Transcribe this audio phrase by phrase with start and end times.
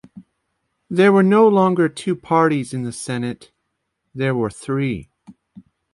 [0.89, 5.11] There were no longer two parties in the senate—there were three.